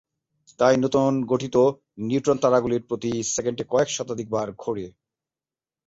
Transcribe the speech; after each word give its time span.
তাই 0.59 0.75
নতুন 0.77 1.11
গঠিত 1.25 1.55
নিউট্রন 2.01 2.37
তারাগুলি 2.37 2.77
প্রতি 2.87 3.11
সেকেন্ডে 3.33 3.63
কয়েক 3.71 3.89
শতাধিক 3.89 4.27
বার 4.29 4.47
ঘোরে। 4.53 4.85